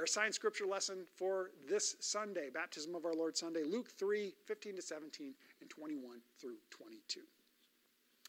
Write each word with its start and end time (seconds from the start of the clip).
Our 0.00 0.04
assigned 0.04 0.34
scripture 0.34 0.64
lesson 0.64 1.04
for 1.14 1.50
this 1.68 1.94
Sunday, 2.00 2.48
Baptism 2.48 2.94
of 2.94 3.04
our 3.04 3.12
Lord 3.12 3.36
Sunday, 3.36 3.64
Luke 3.64 3.90
3 3.90 4.32
15 4.46 4.76
to 4.76 4.80
17 4.80 5.34
and 5.60 5.68
21 5.68 6.20
through 6.40 6.56
22. 6.70 7.20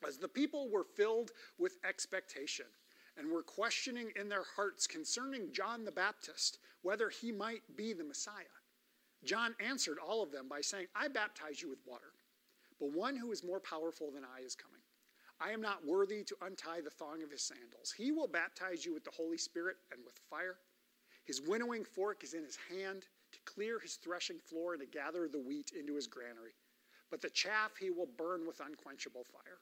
As 0.06 0.18
the 0.18 0.28
people 0.28 0.68
were 0.70 0.84
filled 0.84 1.32
with 1.58 1.78
expectation 1.88 2.66
and 3.16 3.32
were 3.32 3.42
questioning 3.42 4.12
in 4.18 4.28
their 4.28 4.44
hearts 4.54 4.86
concerning 4.86 5.54
John 5.54 5.86
the 5.86 5.94
Baptist 5.94 6.60
whether 6.82 7.08
he 7.08 7.32
might 7.32 7.62
be 7.78 7.94
the 7.94 8.04
Messiah, 8.04 8.58
John 9.24 9.56
answered 9.66 9.98
all 10.06 10.22
of 10.22 10.34
them 10.34 10.50
by 10.50 10.60
saying, 10.60 10.88
I 10.94 11.08
baptize 11.08 11.62
you 11.62 11.70
with 11.70 11.80
water, 11.88 12.12
but 12.82 12.92
one 12.92 13.16
who 13.16 13.32
is 13.32 13.46
more 13.46 13.62
powerful 13.62 14.12
than 14.12 14.26
I 14.26 14.42
is 14.42 14.56
coming. 14.56 14.82
I 15.40 15.52
am 15.52 15.62
not 15.62 15.86
worthy 15.86 16.26
to 16.26 16.36
untie 16.42 16.82
the 16.82 16.90
thong 16.90 17.24
of 17.24 17.32
his 17.32 17.44
sandals. 17.44 17.94
He 17.96 18.12
will 18.12 18.28
baptize 18.28 18.86
you 18.86 18.94
with 18.94 19.06
the 19.06 19.12
Holy 19.12 19.38
Spirit 19.38 19.78
and 19.94 20.02
with 20.04 20.20
fire. 20.30 20.58
His 21.32 21.42
winnowing 21.48 21.86
fork 21.86 22.26
is 22.26 22.34
in 22.34 22.44
his 22.44 22.58
hand 22.70 23.06
to 23.32 23.40
clear 23.46 23.80
his 23.80 23.96
threshing 23.96 24.38
floor 24.38 24.74
and 24.74 24.82
to 24.82 24.86
gather 24.86 25.30
the 25.30 25.40
wheat 25.40 25.72
into 25.72 25.96
his 25.96 26.06
granary. 26.06 26.52
But 27.10 27.22
the 27.22 27.30
chaff 27.30 27.72
he 27.80 27.90
will 27.90 28.10
burn 28.18 28.46
with 28.46 28.60
unquenchable 28.60 29.24
fire. 29.32 29.60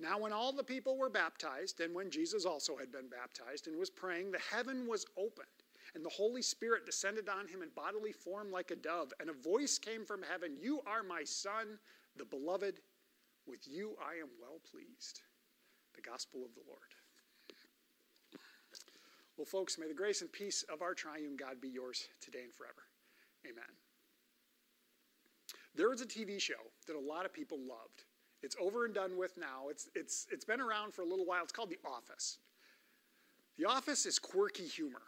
Now, 0.00 0.18
when 0.18 0.32
all 0.32 0.54
the 0.54 0.64
people 0.64 0.96
were 0.96 1.10
baptized, 1.10 1.80
and 1.80 1.94
when 1.94 2.10
Jesus 2.10 2.46
also 2.46 2.78
had 2.78 2.90
been 2.90 3.10
baptized 3.10 3.66
and 3.66 3.78
was 3.78 3.90
praying, 3.90 4.32
the 4.32 4.38
heaven 4.38 4.86
was 4.88 5.04
opened, 5.18 5.46
and 5.94 6.02
the 6.02 6.08
Holy 6.08 6.40
Spirit 6.40 6.86
descended 6.86 7.28
on 7.28 7.46
him 7.46 7.60
in 7.60 7.68
bodily 7.76 8.12
form 8.12 8.50
like 8.50 8.70
a 8.70 8.76
dove. 8.76 9.12
And 9.20 9.28
a 9.28 9.34
voice 9.34 9.76
came 9.76 10.06
from 10.06 10.22
heaven 10.22 10.56
You 10.58 10.80
are 10.86 11.02
my 11.02 11.24
Son, 11.24 11.78
the 12.16 12.24
beloved. 12.24 12.80
With 13.46 13.68
you 13.68 13.96
I 14.02 14.14
am 14.14 14.30
well 14.40 14.62
pleased. 14.70 15.20
The 15.94 16.00
gospel 16.00 16.42
of 16.42 16.54
the 16.54 16.62
Lord. 16.66 16.94
Well, 19.36 19.44
folks, 19.44 19.78
may 19.78 19.88
the 19.88 19.94
grace 19.94 20.20
and 20.20 20.32
peace 20.32 20.64
of 20.72 20.80
our 20.80 20.94
triune 20.94 21.36
God 21.36 21.60
be 21.60 21.68
yours 21.68 22.08
today 22.20 22.42
and 22.44 22.54
forever. 22.54 22.84
Amen. 23.44 23.64
There 25.74 25.90
was 25.90 26.00
a 26.00 26.06
TV 26.06 26.40
show 26.40 26.54
that 26.86 26.94
a 26.94 27.00
lot 27.00 27.26
of 27.26 27.32
people 27.32 27.58
loved. 27.58 28.04
It's 28.42 28.56
over 28.60 28.84
and 28.84 28.94
done 28.94 29.16
with 29.16 29.36
now. 29.36 29.68
It's, 29.70 29.88
it's, 29.94 30.26
it's 30.30 30.44
been 30.44 30.60
around 30.60 30.94
for 30.94 31.02
a 31.02 31.06
little 31.06 31.24
while. 31.24 31.42
It's 31.42 31.52
called 31.52 31.70
The 31.70 31.78
Office. 31.84 32.38
The 33.58 33.64
Office 33.64 34.06
is 34.06 34.18
quirky 34.18 34.66
humor, 34.66 35.02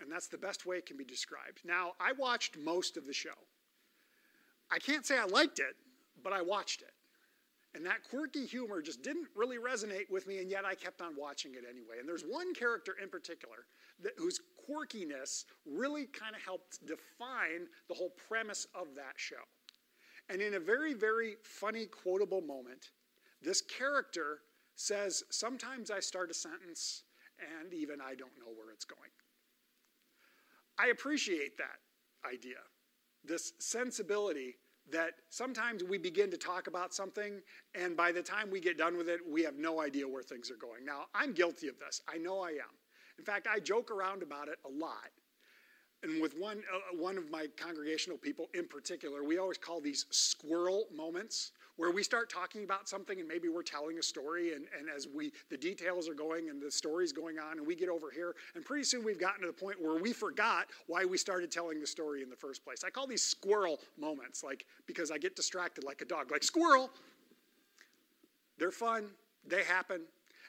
and 0.00 0.10
that's 0.10 0.28
the 0.28 0.38
best 0.38 0.64
way 0.64 0.76
it 0.76 0.86
can 0.86 0.96
be 0.96 1.04
described. 1.04 1.60
Now, 1.64 1.92
I 2.00 2.12
watched 2.12 2.56
most 2.56 2.96
of 2.96 3.06
the 3.06 3.12
show. 3.12 3.30
I 4.70 4.78
can't 4.78 5.04
say 5.04 5.18
I 5.18 5.24
liked 5.24 5.58
it, 5.58 5.76
but 6.22 6.32
I 6.32 6.40
watched 6.40 6.82
it. 6.82 6.92
And 7.74 7.86
that 7.86 8.02
quirky 8.10 8.44
humor 8.44 8.82
just 8.82 9.02
didn't 9.02 9.28
really 9.34 9.56
resonate 9.56 10.10
with 10.10 10.26
me, 10.26 10.38
and 10.38 10.50
yet 10.50 10.64
I 10.66 10.74
kept 10.74 11.00
on 11.00 11.16
watching 11.16 11.54
it 11.54 11.64
anyway. 11.68 11.96
And 11.98 12.08
there's 12.08 12.22
one 12.22 12.52
character 12.52 12.96
in 13.02 13.08
particular 13.08 13.66
that, 14.02 14.12
whose 14.18 14.40
quirkiness 14.68 15.44
really 15.64 16.04
kind 16.06 16.36
of 16.36 16.42
helped 16.42 16.84
define 16.86 17.66
the 17.88 17.94
whole 17.94 18.12
premise 18.28 18.66
of 18.74 18.88
that 18.96 19.14
show. 19.16 19.36
And 20.28 20.42
in 20.42 20.54
a 20.54 20.60
very, 20.60 20.92
very 20.92 21.36
funny, 21.42 21.86
quotable 21.86 22.42
moment, 22.42 22.90
this 23.40 23.62
character 23.62 24.40
says, 24.76 25.24
Sometimes 25.30 25.90
I 25.90 26.00
start 26.00 26.30
a 26.30 26.34
sentence, 26.34 27.04
and 27.60 27.72
even 27.72 28.00
I 28.00 28.14
don't 28.14 28.38
know 28.38 28.52
where 28.54 28.70
it's 28.70 28.84
going. 28.84 29.10
I 30.78 30.88
appreciate 30.88 31.56
that 31.58 31.80
idea, 32.30 32.58
this 33.24 33.52
sensibility 33.60 34.56
that 34.90 35.12
sometimes 35.30 35.82
we 35.84 35.98
begin 35.98 36.30
to 36.30 36.36
talk 36.36 36.66
about 36.66 36.92
something, 36.92 37.40
and 37.74 37.96
by 37.96 38.12
the 38.12 38.22
time 38.22 38.50
we 38.50 38.60
get 38.60 38.76
done 38.76 38.96
with 38.96 39.08
it, 39.08 39.20
we 39.28 39.42
have 39.42 39.56
no 39.56 39.80
idea 39.80 40.06
where 40.06 40.22
things 40.22 40.50
are 40.50 40.56
going. 40.56 40.84
Now, 40.84 41.06
I'm 41.14 41.32
guilty 41.32 41.68
of 41.68 41.78
this. 41.78 42.00
I 42.12 42.18
know 42.18 42.40
I 42.40 42.50
am. 42.50 42.74
In 43.18 43.24
fact, 43.24 43.46
I 43.46 43.60
joke 43.60 43.90
around 43.90 44.22
about 44.22 44.48
it 44.48 44.58
a 44.64 44.68
lot. 44.68 45.10
And 46.02 46.20
with 46.20 46.36
one, 46.36 46.62
uh, 46.74 46.96
one 46.96 47.16
of 47.16 47.30
my 47.30 47.46
congregational 47.56 48.18
people 48.18 48.48
in 48.54 48.66
particular, 48.66 49.22
we 49.22 49.38
always 49.38 49.58
call 49.58 49.80
these 49.80 50.06
squirrel 50.10 50.86
moments 50.92 51.52
where 51.76 51.90
we 51.90 52.02
start 52.02 52.30
talking 52.30 52.64
about 52.64 52.88
something 52.88 53.18
and 53.18 53.28
maybe 53.28 53.48
we're 53.48 53.62
telling 53.62 53.98
a 53.98 54.02
story 54.02 54.54
and, 54.54 54.66
and 54.78 54.88
as 54.94 55.08
we 55.08 55.32
the 55.50 55.56
details 55.56 56.08
are 56.08 56.14
going 56.14 56.50
and 56.50 56.60
the 56.60 56.70
story's 56.70 57.12
going 57.12 57.38
on 57.38 57.58
and 57.58 57.66
we 57.66 57.74
get 57.74 57.88
over 57.88 58.10
here 58.10 58.34
and 58.54 58.64
pretty 58.64 58.84
soon 58.84 59.04
we've 59.04 59.20
gotten 59.20 59.40
to 59.40 59.46
the 59.46 59.52
point 59.52 59.80
where 59.80 60.00
we 60.00 60.12
forgot 60.12 60.66
why 60.86 61.04
we 61.04 61.16
started 61.16 61.50
telling 61.50 61.80
the 61.80 61.86
story 61.86 62.22
in 62.22 62.30
the 62.30 62.36
first 62.36 62.64
place. 62.64 62.84
I 62.84 62.90
call 62.90 63.06
these 63.06 63.22
squirrel 63.22 63.80
moments 63.98 64.44
like 64.44 64.66
because 64.86 65.10
i 65.10 65.18
get 65.18 65.36
distracted 65.36 65.84
like 65.84 66.02
a 66.02 66.06
dog. 66.06 66.30
Like 66.30 66.42
squirrel 66.42 66.90
they're 68.58 68.70
fun 68.70 69.06
they 69.46 69.64
happen 69.64 70.02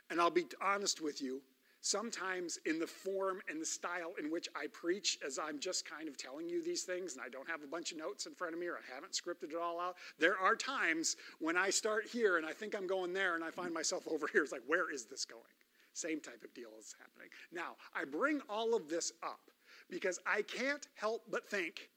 and 0.10 0.20
i'll 0.20 0.30
be 0.30 0.46
honest 0.62 1.02
with 1.02 1.22
you 1.22 1.42
sometimes 1.84 2.58
in 2.66 2.80
the 2.80 2.88
form 2.88 3.42
and 3.50 3.62
the 3.62 3.66
style 3.66 4.14
in 4.18 4.32
which 4.32 4.48
I 4.56 4.68
preach, 4.68 5.20
as 5.26 5.38
I'm 5.38 5.60
just 5.60 5.86
kind 5.86 6.08
of 6.08 6.18
telling 6.18 6.48
you 6.48 6.64
these 6.64 6.84
things, 6.84 7.14
and 7.14 7.22
I 7.22 7.28
don't 7.28 7.48
have 7.48 7.62
a 7.62 7.68
bunch 7.68 7.92
of 7.92 7.98
notes 7.98 8.26
in 8.26 8.34
front 8.34 8.54
of 8.54 8.60
me 8.60 8.68
or 8.68 8.76
I 8.76 8.96
haven't 8.96 9.12
scripted 9.12 9.52
it 9.52 9.58
all 9.62 9.82
out. 9.82 9.98
There 10.18 10.38
are 10.38 10.56
times 10.56 11.18
when 11.40 11.58
I 11.58 11.70
start 11.70 12.06
here 12.08 12.38
and 12.38 12.46
I 12.46 12.54
think 12.54 12.74
I'm 12.74 12.88
going 12.88 13.12
there 13.14 13.36
and 13.36 13.44
I 13.44 13.52
find 13.52 13.74
myself 13.74 14.08
over 14.12 14.28
here. 14.32 14.44
It's 14.44 14.54
like, 14.54 14.64
where 14.66 14.92
is 14.92 15.06
this 15.06 15.26
going? 15.26 15.44
Same 15.92 16.22
type 16.22 16.42
of 16.44 16.54
deal 16.54 16.70
is 16.80 16.96
happening. 16.98 17.30
Now, 17.52 17.76
I 17.94 18.06
bring 18.06 18.40
all 18.50 18.76
of 18.76 18.88
this 18.88 19.12
up 19.22 19.52
because 19.90 20.20
I 20.26 20.42
can't 20.42 20.88
help 20.96 21.24
but 21.30 21.50
think 21.50 21.90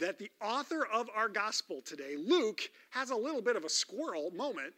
that 0.00 0.18
the 0.18 0.30
author 0.42 0.86
of 0.86 1.10
our 1.14 1.28
gospel 1.28 1.82
today, 1.84 2.16
Luke, 2.16 2.62
has 2.88 3.10
a 3.10 3.16
little 3.16 3.42
bit 3.42 3.54
of 3.54 3.64
a 3.64 3.68
squirrel 3.68 4.30
moment 4.34 4.72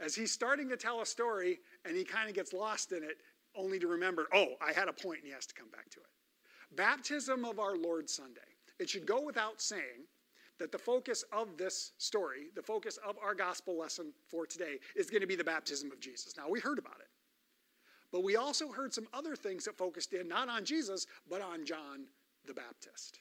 as 0.00 0.14
he's 0.14 0.32
starting 0.32 0.68
to 0.70 0.76
tell 0.76 1.02
a 1.02 1.06
story 1.06 1.60
and 1.84 1.94
he 1.94 2.04
kind 2.04 2.28
of 2.28 2.34
gets 2.34 2.52
lost 2.52 2.90
in 2.90 3.02
it 3.02 3.18
only 3.56 3.78
to 3.78 3.86
remember, 3.86 4.26
oh, 4.32 4.54
I 4.60 4.72
had 4.72 4.88
a 4.88 4.92
point, 4.92 5.20
and 5.20 5.26
he 5.26 5.32
has 5.32 5.46
to 5.46 5.54
come 5.54 5.68
back 5.70 5.90
to 5.90 6.00
it. 6.00 6.76
Baptism 6.76 7.44
of 7.44 7.58
our 7.58 7.76
Lord 7.76 8.08
Sunday. 8.08 8.40
It 8.78 8.90
should 8.90 9.06
go 9.06 9.20
without 9.20 9.60
saying 9.60 10.06
that 10.58 10.72
the 10.72 10.78
focus 10.78 11.24
of 11.32 11.56
this 11.56 11.92
story, 11.98 12.46
the 12.54 12.62
focus 12.62 12.98
of 13.06 13.16
our 13.22 13.34
gospel 13.34 13.78
lesson 13.78 14.12
for 14.28 14.46
today, 14.46 14.78
is 14.96 15.10
going 15.10 15.20
to 15.20 15.26
be 15.26 15.36
the 15.36 15.44
baptism 15.44 15.90
of 15.90 16.00
Jesus. 16.00 16.36
Now, 16.36 16.48
we 16.48 16.60
heard 16.60 16.78
about 16.78 17.00
it. 17.00 17.08
But 18.12 18.22
we 18.22 18.36
also 18.36 18.70
heard 18.70 18.94
some 18.94 19.08
other 19.12 19.34
things 19.34 19.64
that 19.64 19.76
focused 19.76 20.12
in 20.12 20.28
not 20.28 20.48
on 20.48 20.64
Jesus, 20.64 21.06
but 21.28 21.42
on 21.42 21.64
John 21.64 22.06
the 22.46 22.54
Baptist. 22.54 23.18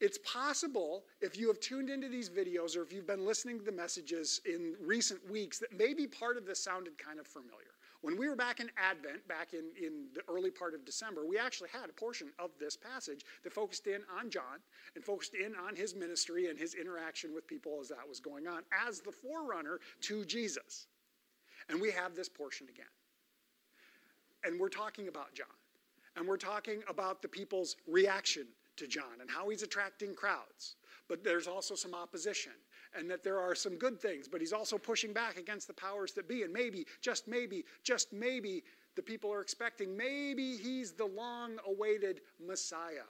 It's 0.00 0.18
possible, 0.18 1.04
if 1.20 1.36
you 1.36 1.48
have 1.48 1.60
tuned 1.60 1.90
into 1.90 2.08
these 2.08 2.30
videos 2.30 2.76
or 2.76 2.82
if 2.82 2.92
you've 2.92 3.06
been 3.06 3.26
listening 3.26 3.58
to 3.58 3.64
the 3.64 3.72
messages 3.72 4.40
in 4.46 4.74
recent 4.84 5.28
weeks, 5.30 5.58
that 5.58 5.76
maybe 5.76 6.06
part 6.06 6.36
of 6.36 6.46
this 6.46 6.62
sounded 6.62 6.96
kind 6.98 7.18
of 7.18 7.26
familiar. 7.26 7.74
When 8.00 8.16
we 8.16 8.28
were 8.28 8.36
back 8.36 8.60
in 8.60 8.70
Advent, 8.76 9.26
back 9.26 9.54
in, 9.54 9.64
in 9.76 10.06
the 10.14 10.22
early 10.28 10.50
part 10.50 10.74
of 10.74 10.84
December, 10.84 11.26
we 11.26 11.36
actually 11.36 11.70
had 11.70 11.90
a 11.90 11.92
portion 11.92 12.28
of 12.38 12.50
this 12.60 12.76
passage 12.76 13.24
that 13.42 13.52
focused 13.52 13.88
in 13.88 14.02
on 14.16 14.30
John 14.30 14.60
and 14.94 15.04
focused 15.04 15.34
in 15.34 15.54
on 15.56 15.74
his 15.74 15.96
ministry 15.96 16.46
and 16.46 16.56
his 16.56 16.74
interaction 16.74 17.34
with 17.34 17.46
people 17.48 17.78
as 17.80 17.88
that 17.88 18.08
was 18.08 18.20
going 18.20 18.46
on 18.46 18.62
as 18.86 19.00
the 19.00 19.10
forerunner 19.10 19.80
to 20.02 20.24
Jesus. 20.24 20.86
And 21.68 21.80
we 21.80 21.90
have 21.90 22.14
this 22.14 22.28
portion 22.28 22.68
again. 22.68 22.86
And 24.44 24.60
we're 24.60 24.68
talking 24.68 25.08
about 25.08 25.34
John. 25.34 25.46
And 26.16 26.26
we're 26.26 26.36
talking 26.36 26.82
about 26.88 27.20
the 27.20 27.28
people's 27.28 27.76
reaction 27.86 28.46
to 28.76 28.86
John 28.86 29.20
and 29.20 29.28
how 29.28 29.48
he's 29.48 29.62
attracting 29.62 30.14
crowds. 30.14 30.76
But 31.08 31.24
there's 31.24 31.48
also 31.48 31.74
some 31.74 31.94
opposition 31.94 32.52
and 32.96 33.10
that 33.10 33.22
there 33.22 33.40
are 33.40 33.54
some 33.54 33.76
good 33.76 34.00
things, 34.00 34.28
but 34.28 34.40
he's 34.40 34.52
also 34.52 34.78
pushing 34.78 35.12
back 35.12 35.36
against 35.38 35.66
the 35.66 35.74
powers 35.74 36.12
that 36.12 36.28
be. 36.28 36.42
And 36.42 36.52
maybe, 36.52 36.86
just 37.00 37.28
maybe, 37.28 37.64
just 37.82 38.12
maybe, 38.12 38.62
the 38.96 39.02
people 39.02 39.32
are 39.32 39.40
expecting 39.40 39.96
maybe 39.96 40.56
he's 40.56 40.92
the 40.92 41.06
long 41.06 41.56
awaited 41.66 42.20
Messiah. 42.44 43.06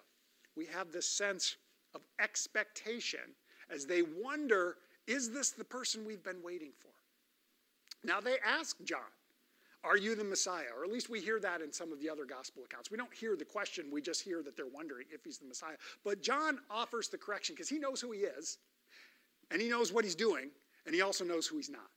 We 0.55 0.67
have 0.67 0.93
this 0.93 1.09
sense 1.09 1.57
of 1.95 2.03
expectation 2.21 3.21
as 3.71 3.87
they 3.87 4.03
wonder 4.03 4.77
is 5.07 5.31
this 5.33 5.53
the 5.53 5.65
person 5.65 6.05
we've 6.05 6.23
been 6.23 6.43
waiting 6.43 6.73
for? 6.79 6.91
Now 8.05 8.21
they 8.21 8.37
ask 8.47 8.77
John, 8.85 9.01
Are 9.83 9.97
you 9.97 10.15
the 10.15 10.25
Messiah? 10.25 10.67
Or 10.77 10.85
at 10.85 10.93
least 10.93 11.09
we 11.09 11.21
hear 11.21 11.41
that 11.41 11.63
in 11.63 11.73
some 11.73 11.91
of 11.93 12.01
the 12.01 12.11
other 12.11 12.27
gospel 12.27 12.65
accounts. 12.65 12.91
We 12.91 12.99
don't 12.99 13.15
hear 13.15 13.35
the 13.35 13.47
question, 13.47 13.87
we 13.91 14.03
just 14.03 14.23
hear 14.23 14.43
that 14.43 14.57
they're 14.57 14.67
wondering 14.67 15.07
if 15.11 15.25
he's 15.25 15.39
the 15.39 15.47
Messiah. 15.47 15.77
But 16.05 16.23
John 16.23 16.59
offers 16.71 17.09
the 17.09 17.17
correction 17.17 17.55
because 17.55 17.71
he 17.71 17.79
knows 17.79 18.01
who 18.03 18.13
he 18.13 18.21
is 18.21 18.59
and 19.51 19.61
he 19.61 19.69
knows 19.69 19.93
what 19.93 20.05
he's 20.05 20.15
doing, 20.15 20.51
and 20.87 20.95
he 20.95 21.03
also 21.03 21.25
knows 21.25 21.47
who 21.47 21.57
he's 21.57 21.71
not. 21.71 21.91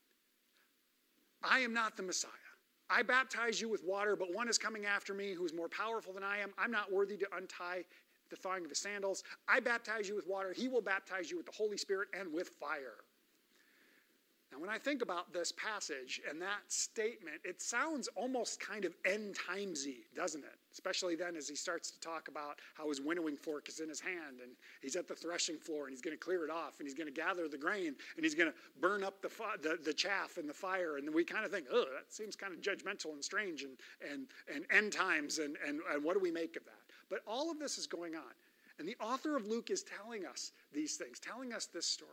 I 1.44 1.60
am 1.60 1.74
not 1.74 1.98
the 1.98 2.04
Messiah. 2.04 2.32
I 2.90 3.04
baptize 3.04 3.62
you 3.62 3.70
with 3.70 3.84
water, 3.86 4.16
but 4.16 4.34
one 4.34 4.50
is 4.50 4.58
coming 4.58 4.86
after 4.86 5.14
me 5.14 5.34
who 5.34 5.46
is 5.46 5.54
more 5.54 5.70
powerful 5.70 6.14
than 6.14 6.24
I 6.24 6.40
am. 6.40 6.52
I'm 6.58 6.72
not 6.72 6.92
worthy 6.92 7.18
to 7.18 7.28
untie 7.36 7.86
the 8.30 8.36
thong 8.36 8.64
of 8.64 8.70
his 8.70 8.80
sandals. 8.80 9.24
I 9.48 9.60
baptize 9.60 10.10
you 10.10 10.16
with 10.16 10.28
water. 10.28 10.54
He 10.56 10.68
will 10.68 10.82
baptize 10.82 11.32
you 11.32 11.38
with 11.38 11.46
the 11.46 11.54
Holy 11.54 11.78
Spirit 11.78 12.10
and 12.18 12.32
with 12.34 12.50
fire. 12.60 12.98
Now, 14.52 14.60
when 14.60 14.70
I 14.70 14.78
think 14.78 15.02
about 15.02 15.32
this 15.32 15.54
passage 15.54 16.20
and 16.30 16.42
that 16.42 16.60
statement, 16.68 17.38
it 17.46 17.62
sounds 17.62 18.10
almost 18.16 18.60
kind 18.60 18.84
of 18.84 18.94
end 19.06 19.36
timesy, 19.36 20.00
doesn't 20.14 20.44
it? 20.44 20.56
Especially 20.74 21.16
then, 21.16 21.38
as 21.38 21.48
he 21.48 21.56
starts 21.56 21.90
to 21.92 22.00
talk 22.02 22.28
about 22.28 22.60
how 22.74 22.90
his 22.90 23.00
winnowing 23.00 23.38
fork 23.38 23.70
is 23.70 23.80
in 23.80 23.88
his 23.88 24.02
hand 24.02 24.42
and 24.44 24.52
he's 24.82 24.98
at 24.98 25.08
the 25.08 25.16
threshing 25.16 25.58
floor 25.58 25.86
and 25.86 25.92
he's 25.92 26.02
going 26.02 26.18
to 26.18 26.24
clear 26.24 26.44
it 26.44 26.52
off 26.52 26.80
and 26.80 26.88
he's 26.88 26.94
going 26.94 27.08
to 27.08 27.14
gather 27.14 27.48
the 27.48 27.58
grain 27.58 27.96
and 28.16 28.24
he's 28.24 28.36
going 28.36 28.52
to 28.52 28.58
burn 28.82 29.04
up 29.04 29.22
the, 29.22 29.30
the, 29.62 29.80
the 29.86 29.94
chaff 29.94 30.38
in 30.38 30.48
the 30.48 30.54
fire. 30.54 30.98
And 30.98 31.14
we 31.14 31.24
kind 31.24 31.46
of 31.46 31.52
think, 31.52 31.68
oh, 31.72 31.86
that 31.94 32.12
seems 32.14 32.36
kind 32.36 32.54
of 32.54 32.60
judgmental 32.60 33.14
and 33.14 33.24
strange 33.24 33.64
and, 33.64 33.78
and, 34.12 34.28
and 34.54 34.66
end 34.70 34.92
times 34.92 35.40
and, 35.40 35.56
and, 35.66 35.80
and 35.94 36.04
what 36.04 36.14
do 36.14 36.20
we 36.20 36.32
make 36.32 36.58
of 36.58 36.66
that? 36.66 36.82
But 37.10 37.20
all 37.26 37.52
of 37.52 37.58
this 37.60 37.78
is 37.78 37.88
going 37.88 38.16
on. 38.16 38.34
And 38.80 38.88
the 38.88 38.98
author 39.00 39.38
of 39.38 39.48
Luke 39.48 39.70
is 39.70 39.84
telling 39.84 40.26
us 40.26 40.52
these 40.74 40.96
things, 40.98 41.20
telling 41.20 41.54
us 41.54 41.68
this 41.68 41.86
story. 41.86 42.10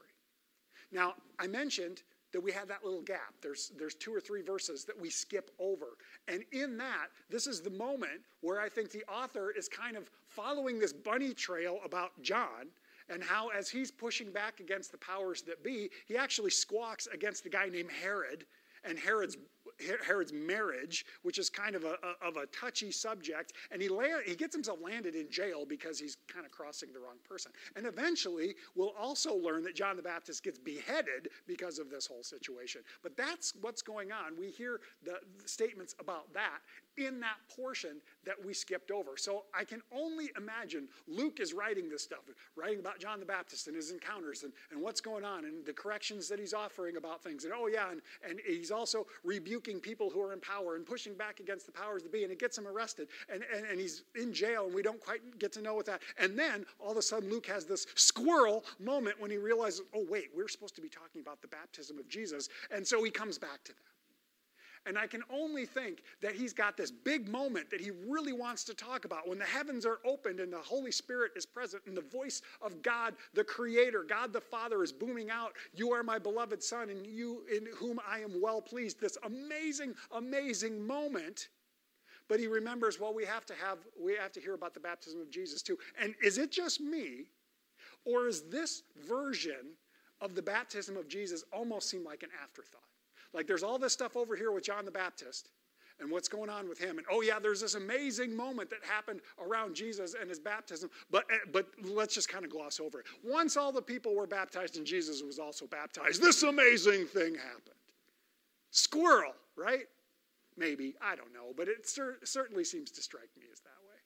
Now, 0.93 1.15
I 1.39 1.47
mentioned 1.47 2.03
that 2.33 2.41
we 2.41 2.53
have 2.53 2.69
that 2.69 2.85
little 2.85 3.03
gap. 3.03 3.35
There's, 3.43 3.73
there's 3.79 3.95
two 3.95 4.15
or 4.15 4.21
three 4.21 4.43
verses 4.43 4.85
that 4.85 5.01
we 5.01 5.11
skip 5.11 5.51
over. 5.59 5.97
And 6.27 6.45
in 6.53 6.77
that, 6.79 7.09
this 7.31 7.47
is 7.47 7.61
the 7.61 7.71
moment 7.71 8.21
where 8.41 8.61
I 8.61 8.69
think 8.69 8.91
the 8.91 9.05
author 9.05 9.51
is 9.57 9.69
kind 9.69 9.97
of 9.97 10.11
following 10.29 10.79
this 10.79 10.93
bunny 10.93 11.33
trail 11.33 11.79
about 11.85 12.21
John 12.23 12.69
and 13.09 13.23
how, 13.23 13.49
as 13.49 13.71
he's 13.71 13.91
pushing 13.91 14.31
back 14.31 14.61
against 14.61 14.93
the 14.93 14.99
powers 14.99 15.43
that 15.43 15.65
be, 15.65 15.89
he 16.07 16.17
actually 16.17 16.51
squawks 16.51 17.07
against 17.07 17.47
a 17.47 17.49
guy 17.49 17.69
named 17.69 17.91
Herod 17.91 18.45
and 18.85 18.99
Herod's 18.99 19.37
Herod's 20.05 20.33
marriage, 20.33 21.07
which 21.23 21.39
is 21.39 21.51
kind 21.51 21.75
of 21.75 21.85
a, 21.85 21.97
of 22.23 22.37
a 22.37 22.47
touchy 22.47 22.91
subject, 22.91 23.53
and 23.71 23.81
he 23.81 23.89
land, 23.89 24.23
he 24.27 24.35
gets 24.35 24.55
himself 24.55 24.79
landed 24.83 25.15
in 25.15 25.31
jail 25.31 25.65
because 25.67 25.99
he's 25.99 26.17
kind 26.33 26.45
of 26.45 26.53
crossing 26.53 26.93
the 26.93 27.01
wrong 27.01 27.17
person. 27.29 27.53
And 27.77 27.87
eventually, 27.87 28.55
we'll 28.75 28.95
also 28.99 29.37
learn 29.37 29.63
that 29.65 29.75
John 29.75 29.97
the 29.97 30.03
Baptist 30.03 30.43
gets 30.43 30.59
beheaded 30.59 31.29
because 31.47 31.79
of 31.79 31.91
this 31.91 32.07
whole 32.07 32.23
situation. 32.23 32.83
But 33.03 33.17
that's 33.17 33.55
what's 33.61 33.83
going 33.83 34.13
on. 34.13 34.39
We 34.39 34.51
hear 34.51 34.81
the 35.05 35.19
statements 35.47 35.95
about 36.01 36.33
that 36.35 36.59
in 36.99 37.21
that 37.21 37.37
portion 37.57 38.01
that 38.25 38.35
we 38.45 38.53
skipped 38.53 38.91
over. 38.91 39.17
So 39.17 39.45
I 39.59 39.65
can 39.65 39.81
only 39.93 40.31
imagine 40.37 40.89
Luke 41.07 41.41
is 41.41 41.53
writing 41.53 41.89
this 41.89 42.03
stuff, 42.03 42.21
writing 42.57 42.81
about 42.81 42.99
John 42.99 43.21
the 43.21 43.27
Baptist 43.27 43.67
and 43.69 43.77
his 43.77 43.91
encounters 43.91 44.43
and, 44.43 44.53
and 44.71 44.83
what's 44.83 45.01
going 45.01 45.25
on 45.25 45.45
and 45.45 45.65
the 45.65 45.73
corrections 45.73 46.29
that 46.29 46.39
he's 46.39 46.53
offering 46.53 46.97
about 46.97 47.23
things. 47.23 47.45
And 47.45 47.53
oh, 47.57 47.69
yeah, 47.69 47.91
and, 47.91 48.01
and 48.29 48.41
he's 48.47 48.71
also 48.71 49.07
rebuking 49.25 49.81
people 49.81 50.11
who 50.11 50.21
are 50.23 50.33
in 50.33 50.41
power 50.41 50.77
and 50.77 50.85
pushing 50.85 51.15
back 51.15 51.41
against 51.41 51.67
the 51.67 51.73
powers 51.73 52.03
that 52.03 52.13
be, 52.13 52.25
and 52.25 52.33
it 52.33 52.39
gets 52.39 52.59
him 52.59 52.67
arrested. 52.67 53.09
And, 53.33 53.45
and, 53.55 53.65
and 53.67 53.81
he's 53.81 54.03
in 54.21 54.33
jail, 54.33 54.67
and 54.67 54.75
we 54.75 54.83
don't 54.83 55.01
quite 55.01 55.39
get 55.39 55.53
to 55.53 55.63
know 55.63 55.75
what 55.75 55.87
that. 55.87 56.03
And 56.19 56.39
then 56.39 56.67
all 56.79 56.91
of 56.91 56.97
a 56.97 57.03
sudden, 57.03 57.31
Luke 57.31 57.47
has 57.47 57.65
this 57.65 57.87
squirrel 57.95 58.65
moment 58.79 59.21
when 59.21 59.31
he 59.31 59.37
realizes, 59.37 59.83
oh, 59.95 60.05
wait, 60.09 60.29
we're 60.37 60.49
supposed 60.49 60.75
to 60.77 60.83
be 60.83 60.89
talking 60.89 61.21
about 61.21 61.41
the 61.41 61.49
baptism 61.49 61.99
of 61.99 62.09
Jesus. 62.09 62.49
And 62.71 62.87
so 62.87 63.03
he 63.05 63.11
comes 63.11 63.39
back 63.39 63.63
to 63.65 63.73
that. 63.73 63.98
And 64.89 64.97
I 64.97 65.07
can 65.07 65.23
only 65.31 65.67
think 65.67 66.03
that 66.23 66.35
he's 66.35 66.55
got 66.55 66.79
this 66.79 66.91
big 66.91 67.29
moment 67.29 67.71
that 67.71 67.81
he 67.81 67.91
really 67.91 68.33
wants 68.33 68.65
to 68.65 68.75
talk 68.75 69.05
about 69.05 69.29
when 69.29 69.39
the 69.39 69.45
heavens 69.45 69.85
are 69.85 69.99
opened 70.03 70.41
and 70.41 70.51
the 70.51 70.59
Holy 70.59 70.91
Spirit 70.91 71.33
is 71.37 71.45
present 71.45 71.83
and 71.87 71.95
the 71.95 72.01
voice 72.01 72.41
of 72.63 72.81
God, 72.81 73.15
the 73.35 73.45
Creator, 73.45 74.07
God 74.09 74.33
the 74.33 74.41
Father, 74.41 74.83
is 74.83 74.91
booming 74.91 75.31
out, 75.31 75.53
You 75.75 75.93
are 75.93 76.03
my 76.03 76.19
beloved 76.19 76.63
Son, 76.63 76.89
and 76.89 77.07
you 77.07 77.43
in 77.55 77.69
whom 77.77 78.01
I 78.09 78.21
am 78.21 78.41
well 78.41 78.63
pleased. 78.63 78.99
This 78.99 79.19
amazing, 79.25 79.95
amazing 80.13 80.87
moment. 80.87 81.49
But 82.27 82.41
he 82.41 82.47
remembers, 82.47 82.99
well, 82.99 83.13
we 83.13 83.27
have 83.27 83.45
to 83.47 83.55
have, 83.55 83.79
we 84.03 84.15
have 84.15 84.33
to 84.33 84.41
hear 84.41 84.55
about 84.55 84.73
the 84.73 84.81
baptism 84.81 85.21
of 85.21 85.31
Jesus 85.31 85.61
too. 85.61 85.79
And 86.01 86.15
is 86.23 86.39
it 86.39 86.51
just 86.51 86.81
me? 86.81 87.27
Or 88.07 88.27
is 88.27 88.43
this 88.49 88.85
version 89.07 89.77
of 90.23 90.35
the 90.35 90.43
baptism 90.43 90.97
of 90.97 91.09
Jesus 91.09 91.45
almost 91.53 91.91
seem 91.91 92.05
like 92.05 92.23
an 92.23 92.31
afterthought? 92.43 92.88
Like 93.33 93.47
there's 93.47 93.63
all 93.63 93.79
this 93.79 93.93
stuff 93.93 94.17
over 94.17 94.37
here 94.37 94.53
with 94.53 94.65
John 94.65 94.85
the 94.85 94.91
Baptist 94.91 95.51
and 96.01 96.11
what's 96.11 96.29
going 96.29 96.49
on 96.49 96.69
with 96.69 96.79
him. 96.79 96.99
And 96.99 97.07
oh 97.11 97.23
yeah, 97.23 97.39
there's 97.39 97.61
this 97.61 97.75
amazing 97.75 98.37
moment 98.37 98.71
that 98.71 98.79
happened 98.85 99.21
around 99.41 99.75
Jesus 99.75 100.15
and 100.19 100.29
his 100.29 100.39
baptism. 100.39 100.91
But 101.11 101.25
eh, 101.33 101.39
but 101.53 101.67
let's 101.85 102.15
just 102.15 102.29
kind 102.29 102.45
of 102.45 102.51
gloss 102.51 102.81
over 102.81 103.01
it. 103.01 103.07
Once 103.25 103.57
all 103.57 103.73
the 103.73 103.83
people 103.83 104.15
were 104.15 104.27
baptized 104.27 104.77
and 104.77 104.87
Jesus 104.87 105.23
was 105.23 105.39
also 105.39 105.67
baptized, 105.67 106.23
this 106.23 106.43
amazing 106.43 107.07
thing 107.07 107.35
happened. 107.35 107.77
Squirrel, 108.71 109.35
right? 109.57 109.87
Maybe 110.57 110.95
I 111.01 111.17
don't 111.17 111.33
know, 111.33 111.53
but 111.57 111.69
it 111.69 111.89
cer- 111.89 112.19
certainly 112.25 112.65
seems 112.65 112.91
to 112.93 113.03
strike 113.03 113.31
me 113.37 113.45
as 113.53 113.61
that 113.61 113.69
way. 113.89 113.99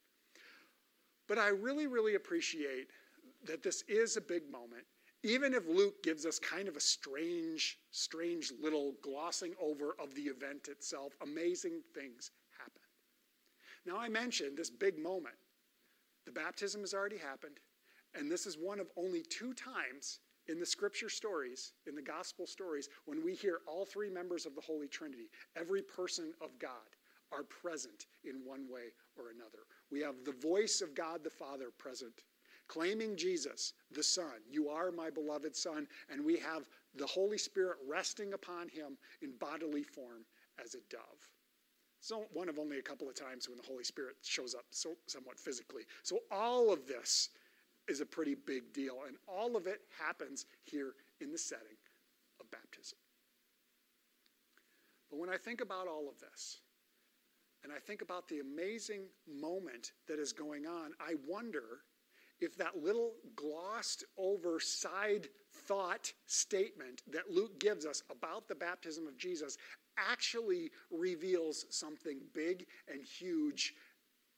But 1.28 1.38
I 1.38 1.48
really, 1.48 1.86
really 1.86 2.14
appreciate 2.14 2.88
that 3.46 3.62
this 3.62 3.82
is 3.88 4.16
a 4.16 4.20
big 4.20 4.50
moment 4.50 4.84
even 5.22 5.54
if 5.54 5.68
Luke 5.68 6.02
gives 6.02 6.26
us 6.26 6.38
kind 6.38 6.68
of 6.68 6.76
a 6.76 6.80
strange, 6.80 7.78
strange 7.90 8.52
little 8.60 8.94
glossing 9.02 9.54
over 9.60 9.94
of 10.00 10.14
the 10.14 10.22
event 10.22 10.68
itself, 10.68 11.14
amazing 11.22 11.80
things 11.94 12.30
happen. 12.58 12.82
Now, 13.86 13.98
I 13.98 14.08
mentioned 14.08 14.56
this 14.56 14.70
big 14.70 14.98
moment. 14.98 15.36
The 16.24 16.32
baptism 16.32 16.80
has 16.82 16.94
already 16.94 17.18
happened, 17.18 17.58
and 18.14 18.30
this 18.30 18.46
is 18.46 18.56
one 18.56 18.80
of 18.80 18.90
only 18.96 19.22
two 19.22 19.54
times 19.54 20.20
in 20.48 20.58
the 20.58 20.66
scripture 20.66 21.08
stories, 21.08 21.72
in 21.86 21.94
the 21.94 22.02
gospel 22.02 22.46
stories, 22.46 22.88
when 23.04 23.24
we 23.24 23.34
hear 23.34 23.60
all 23.66 23.84
three 23.84 24.10
members 24.10 24.44
of 24.44 24.54
the 24.54 24.60
Holy 24.60 24.88
Trinity, 24.88 25.30
every 25.56 25.82
person 25.82 26.32
of 26.40 26.58
God, 26.58 26.96
are 27.32 27.44
present 27.44 28.06
in 28.24 28.44
one 28.44 28.68
way 28.68 28.92
or 29.16 29.30
another. 29.30 29.66
We 29.90 30.00
have 30.00 30.24
the 30.24 30.32
voice 30.32 30.80
of 30.80 30.94
God 30.94 31.22
the 31.22 31.30
Father 31.30 31.70
present 31.78 32.22
claiming 32.72 33.14
Jesus, 33.16 33.74
the 33.90 34.02
Son. 34.02 34.40
You 34.50 34.70
are 34.70 34.90
my 34.90 35.10
beloved 35.10 35.54
Son. 35.54 35.86
And 36.10 36.24
we 36.24 36.38
have 36.38 36.70
the 36.94 37.06
Holy 37.06 37.36
Spirit 37.36 37.76
resting 37.86 38.32
upon 38.32 38.68
him 38.68 38.96
in 39.20 39.32
bodily 39.38 39.82
form 39.82 40.24
as 40.62 40.74
a 40.74 40.78
dove. 40.88 41.28
So, 42.00 42.24
one 42.32 42.48
of 42.48 42.58
only 42.58 42.78
a 42.78 42.82
couple 42.82 43.08
of 43.08 43.14
times 43.14 43.46
when 43.46 43.58
the 43.58 43.66
Holy 43.66 43.84
Spirit 43.84 44.16
shows 44.22 44.54
up 44.54 44.64
so, 44.70 44.94
somewhat 45.06 45.38
physically. 45.38 45.82
So, 46.02 46.20
all 46.30 46.72
of 46.72 46.86
this 46.86 47.28
is 47.88 48.00
a 48.00 48.06
pretty 48.06 48.34
big 48.34 48.72
deal. 48.72 49.00
And 49.06 49.16
all 49.28 49.54
of 49.54 49.66
it 49.66 49.82
happens 49.98 50.46
here 50.64 50.94
in 51.20 51.30
the 51.30 51.38
setting 51.38 51.76
of 52.40 52.50
baptism. 52.50 52.98
But 55.10 55.20
when 55.20 55.28
I 55.28 55.36
think 55.36 55.60
about 55.60 55.88
all 55.88 56.08
of 56.08 56.18
this, 56.18 56.60
and 57.64 57.72
I 57.72 57.78
think 57.78 58.00
about 58.00 58.28
the 58.28 58.40
amazing 58.40 59.02
moment 59.28 59.92
that 60.08 60.18
is 60.18 60.32
going 60.32 60.66
on, 60.66 60.92
I 60.98 61.14
wonder 61.28 61.82
if 62.42 62.56
that 62.56 62.82
little 62.82 63.12
glossed 63.36 64.04
over 64.18 64.58
side 64.60 65.28
thought 65.52 66.12
statement 66.26 67.02
that 67.10 67.30
Luke 67.30 67.58
gives 67.60 67.86
us 67.86 68.02
about 68.10 68.48
the 68.48 68.54
baptism 68.54 69.06
of 69.06 69.16
Jesus 69.16 69.56
actually 69.96 70.70
reveals 70.90 71.66
something 71.70 72.18
big 72.34 72.66
and 72.90 73.02
huge 73.04 73.74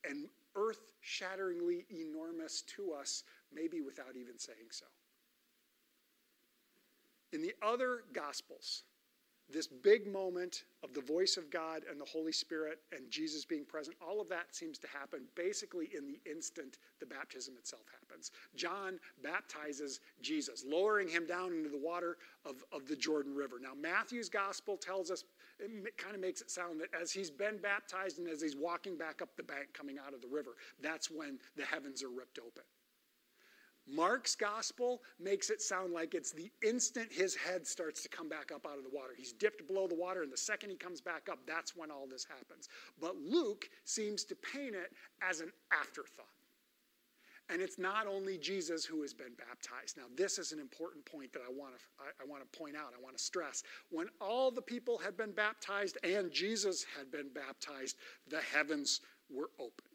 and 0.09 0.27
earth 0.57 0.93
shatteringly 1.01 1.87
enormous 1.91 2.63
to 2.63 2.93
us, 2.93 3.25
maybe 3.53 3.81
without 3.81 4.17
even 4.17 4.39
saying 4.39 4.69
so. 4.71 4.87
In 7.33 7.43
the 7.43 7.55
other 7.63 8.05
Gospels, 8.13 8.85
this 9.51 9.67
big 9.67 10.11
moment 10.11 10.65
of 10.83 10.95
the 10.95 11.01
voice 11.01 11.37
of 11.37 11.51
God 11.51 11.83
and 11.91 12.01
the 12.01 12.05
Holy 12.05 12.33
Spirit 12.33 12.79
and 12.93 13.11
Jesus 13.11 13.45
being 13.45 13.65
present, 13.65 13.97
all 14.07 14.21
of 14.21 14.29
that 14.29 14.55
seems 14.55 14.79
to 14.79 14.89
happen 14.89 15.23
basically 15.35 15.91
in 15.97 16.07
the 16.07 16.19
instant 16.31 16.79
the 17.01 17.07
baptism 17.07 17.55
itself 17.59 17.83
happens. 18.01 18.31
John 18.57 18.99
baptizes 19.23 20.01
Jesus, 20.23 20.65
lowering 20.67 21.09
him 21.09 21.27
down 21.27 21.53
into 21.53 21.69
the 21.69 21.79
water 21.79 22.17
of, 22.45 22.65
of 22.73 22.87
the 22.89 22.97
Jordan 22.97 23.35
River. 23.35 23.57
Now, 23.61 23.73
Matthew's 23.79 24.29
gospel 24.29 24.77
tells 24.77 25.11
us, 25.11 25.25
it 25.59 25.97
kind 25.99 26.15
of 26.15 26.21
makes 26.21 26.41
it 26.41 26.51
sound 26.51 26.81
that 26.81 26.89
as 27.01 27.13
he's 27.13 27.31
been 27.31 27.59
baptized 27.59 28.19
and 28.19 28.29
as 28.29 28.41
he's 28.41 28.57
walking 28.57 28.97
back 28.97 29.23
up 29.23 29.37
the 29.37 29.43
bank 29.43 29.69
coming 29.73 29.97
out 30.05 30.15
of 30.15 30.21
the 30.21 30.29
river, 30.29 30.53
that's 30.81 31.11
when 31.11 31.39
the 31.57 31.65
heavens 31.65 32.03
are 32.03 32.09
ripped 32.09 32.39
open. 32.39 32.65
Mark's 33.87 34.35
gospel 34.35 35.03
makes 35.21 35.51
it 35.51 35.61
sound 35.61 35.93
like 35.93 36.15
it's 36.15 36.33
the 36.33 36.51
instant 36.67 37.13
his 37.13 37.35
head 37.35 37.67
starts 37.67 38.03
to 38.03 38.09
come 38.09 38.29
back 38.29 38.51
up 38.53 38.67
out 38.67 38.79
of 38.79 38.85
the 38.85 38.91
water. 38.91 39.13
He's 39.17 39.33
dipped 39.33 39.67
below 39.67 39.87
the 39.87 39.95
water, 39.95 40.23
and 40.23 40.33
the 40.33 40.37
second 40.37 40.71
he 40.71 40.77
comes 40.77 41.01
back 41.01 41.29
up, 41.31 41.39
that's 41.47 41.77
when 41.77 41.91
all 41.91 42.07
this 42.07 42.25
happens. 42.25 42.69
But 43.01 43.17
Luke 43.17 43.69
seems 43.85 44.25
to 44.25 44.37
paint 44.37 44.75
it 44.75 44.93
as 45.23 45.41
an 45.41 45.53
afterthought. 45.73 46.27
And 47.51 47.61
it's 47.61 47.79
not 47.79 48.07
only 48.07 48.39
Jesus 48.39 48.87
who 48.87 49.03
has 49.03 49.13
been 49.13 49.35
baptized. 49.37 49.99
Now, 49.99 50.05
this 50.17 50.39
is 50.39 50.53
an 50.53 50.59
important 50.59 51.05
point 51.05 51.31
that 51.35 51.43
I 51.47 51.53
want 51.53 51.75
to 51.75 51.81
I, 52.01 52.25
I 52.25 52.27
want 52.27 52.41
to 52.41 52.59
point 52.59 52.75
out. 52.75 52.95
I 52.99 53.03
want 53.03 53.19
to 53.19 53.23
stress. 53.23 53.63
When 53.91 54.07
all 54.19 54.51
the 54.51 54.63
people 54.63 54.97
had 54.97 55.15
been 55.15 55.33
baptized 55.33 55.99
and 56.03 56.33
Jesus 56.33 56.87
had 56.97 57.13
been 57.13 57.29
baptized, 57.35 57.97
the 58.29 58.41
heavens 58.41 59.03
were 59.31 59.51
opened 59.59 59.94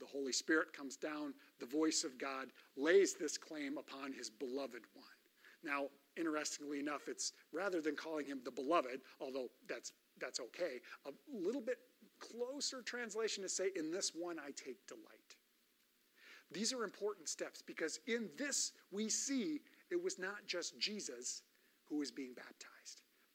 the 0.00 0.06
Holy 0.06 0.32
Spirit 0.32 0.72
comes 0.72 0.96
down, 0.96 1.34
the 1.58 1.66
voice 1.66 2.04
of 2.04 2.18
God 2.18 2.48
lays 2.76 3.14
this 3.14 3.38
claim 3.38 3.78
upon 3.78 4.12
his 4.12 4.30
beloved 4.30 4.82
one. 4.94 5.06
Now, 5.62 5.86
interestingly 6.16 6.80
enough, 6.80 7.02
it's 7.06 7.32
rather 7.52 7.80
than 7.80 7.94
calling 7.94 8.26
him 8.26 8.40
the 8.44 8.50
beloved, 8.50 9.00
although 9.20 9.48
that's 9.68 9.92
that's 10.18 10.40
okay, 10.40 10.80
a 11.06 11.10
little 11.32 11.62
bit 11.62 11.78
closer 12.18 12.82
translation 12.82 13.42
to 13.42 13.48
say, 13.48 13.70
In 13.76 13.90
this 13.90 14.12
one 14.14 14.38
I 14.38 14.50
take 14.50 14.86
delight. 14.86 15.36
These 16.52 16.72
are 16.72 16.84
important 16.84 17.28
steps 17.28 17.62
because 17.62 18.00
in 18.06 18.28
this 18.36 18.72
we 18.90 19.08
see 19.08 19.60
it 19.90 20.02
was 20.02 20.18
not 20.18 20.46
just 20.46 20.78
Jesus 20.78 21.42
who 21.88 21.98
was 21.98 22.10
being 22.10 22.34
baptized, 22.34 22.79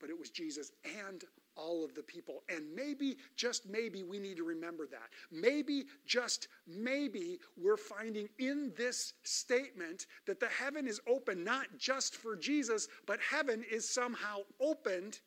but 0.06 0.12
it 0.12 0.20
was 0.20 0.30
Jesus 0.30 0.72
and 1.10 1.24
all 1.56 1.84
of 1.84 1.96
the 1.96 2.04
people. 2.04 2.44
And 2.48 2.64
maybe, 2.76 3.18
just 3.36 3.68
maybe, 3.68 4.04
we 4.04 4.20
need 4.20 4.38
to 4.38 4.44
remember 4.44 4.86
that. 4.86 5.10
Maybe, 5.32 5.86
just 6.06 6.48
maybe, 6.68 7.40
we're 7.58 7.76
finding 7.76 8.30
in 8.38 8.72
this 8.78 9.14
statement 9.24 10.06
that 10.28 10.40
the 10.40 10.50
heaven 10.50 10.88
is 10.88 11.02
open 11.08 11.44
not 11.44 11.66
just 11.80 12.18
for 12.18 12.36
Jesus, 12.36 12.88
but 13.08 13.20
heaven 13.20 13.66
is 13.72 13.90
somehow 13.90 14.42
opened 14.62 15.22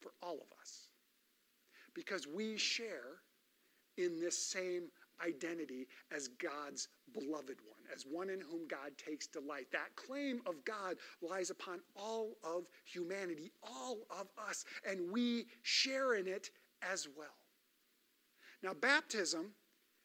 for 0.00 0.10
all 0.24 0.34
of 0.34 0.58
us. 0.60 0.88
Because 1.94 2.26
we 2.26 2.56
share 2.58 3.20
in 3.96 4.18
this 4.18 4.36
same 4.36 4.88
identity 5.24 5.86
as 6.10 6.26
God's 6.26 6.88
beloved 7.12 7.58
one 7.64 7.77
as 7.94 8.04
one 8.04 8.30
in 8.30 8.40
whom 8.40 8.66
God 8.68 8.92
takes 8.96 9.26
delight. 9.26 9.66
That 9.72 9.94
claim 9.96 10.40
of 10.46 10.64
God 10.64 10.96
lies 11.20 11.50
upon 11.50 11.80
all 11.96 12.36
of 12.44 12.64
humanity, 12.84 13.52
all 13.62 13.98
of 14.10 14.28
us, 14.48 14.64
and 14.88 15.10
we 15.10 15.46
share 15.62 16.14
in 16.14 16.26
it 16.26 16.50
as 16.82 17.08
well. 17.16 17.28
Now, 18.62 18.74
baptism 18.74 19.52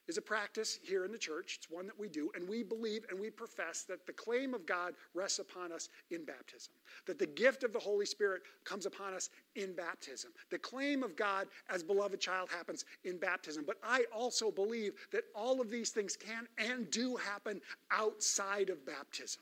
is 0.08 0.18
a 0.18 0.22
practice 0.22 0.80
here 0.84 1.06
in 1.06 1.12
the 1.12 1.18
church. 1.18 1.58
It's 1.58 1.70
one 1.70 1.86
that 1.88 1.98
we 1.98 2.10
do, 2.10 2.32
and 2.36 2.48
we 2.48 2.64
believe 2.64 3.06
and 3.10 3.20
we 3.20 3.30
profess 3.30 3.84
that 3.84 4.06
the 4.06 4.14
claim 4.14 4.54
of 4.54 4.66
God 4.66 4.96
rests 5.14 5.40
upon 5.40 5.72
us 5.72 5.90
in 6.12 6.26
baptism, 6.26 6.74
that 7.06 7.20
the 7.20 7.26
gift 7.26 7.64
of 7.64 7.72
the 7.72 7.80
Holy 7.80 8.06
Spirit 8.06 8.42
comes 8.66 8.86
upon 8.86 9.14
us 9.14 9.30
in 9.56 9.74
baptism. 9.74 10.32
The 10.50 10.60
claim 10.60 11.04
of 11.04 11.16
God 11.16 11.48
as 11.70 11.84
beloved 11.84 12.20
child 12.20 12.50
happens 12.50 12.86
in 13.06 13.18
baptism. 13.18 13.64
But 13.66 13.78
I 13.84 14.06
also 14.14 14.52
believe 14.52 14.94
that 15.12 15.24
all 15.36 15.62
of 15.62 15.70
these 15.70 15.92
things 15.92 16.16
can 16.16 16.48
and 16.58 16.90
do 16.92 17.16
happen 17.16 17.62
outside 17.92 18.70
of 18.70 18.86
baptism. 18.86 19.42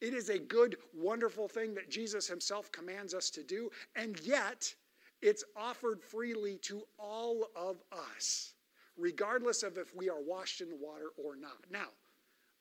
It 0.00 0.14
is 0.14 0.28
a 0.28 0.38
good, 0.38 0.76
wonderful 0.94 1.48
thing 1.48 1.74
that 1.74 1.90
Jesus 1.90 2.26
himself 2.26 2.72
commands 2.72 3.12
us 3.12 3.28
to 3.30 3.42
do, 3.42 3.70
and 3.96 4.18
yet 4.20 4.72
it's 5.20 5.44
offered 5.54 6.02
freely 6.02 6.56
to 6.62 6.82
all 6.98 7.48
of 7.54 7.82
us 7.92 8.54
regardless 9.00 9.62
of 9.62 9.78
if 9.78 9.94
we 9.94 10.08
are 10.08 10.20
washed 10.20 10.60
in 10.60 10.68
the 10.68 10.76
water 10.76 11.10
or 11.16 11.36
not. 11.36 11.64
Now, 11.70 11.88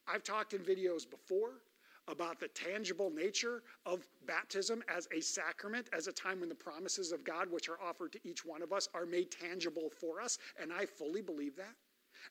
I've 0.08 0.24
talked 0.24 0.54
in 0.54 0.62
videos 0.62 1.10
before 1.10 1.62
about 2.08 2.40
the 2.40 2.48
tangible 2.48 3.12
nature 3.12 3.62
of 3.86 4.08
baptism 4.26 4.84
as 4.88 5.08
a 5.16 5.22
sacrament, 5.22 5.88
as 5.94 6.08
a 6.08 6.12
time 6.12 6.40
when 6.40 6.50
the 6.50 6.56
promises 6.56 7.12
of 7.12 7.24
God, 7.24 7.52
which 7.52 7.70
are 7.70 7.80
offered 7.80 8.12
to 8.14 8.20
each 8.28 8.44
one 8.44 8.64
of 8.64 8.74
us, 8.74 8.88
are 8.94 9.06
made 9.06 9.30
tangible 9.30 9.90
for 9.90 10.20
us. 10.20 10.40
And 10.60 10.74
I 10.74 10.86
fully 10.86 11.22
believe 11.22 11.56
that. 11.58 11.76